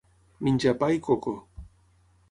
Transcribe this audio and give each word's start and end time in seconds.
Menjar 0.47 0.73
pa 0.79 0.87
i 0.95 0.99
coco. 1.09 1.37